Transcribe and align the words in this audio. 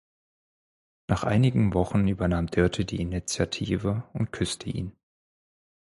Nach 1.07 1.23
einigen 1.23 1.75
Wochen 1.75 2.07
übernahm 2.07 2.47
Dörte 2.47 2.85
die 2.85 2.99
Initiative 3.01 4.03
und 4.13 4.31
küsste 4.31 4.67
ihn. 4.67 4.95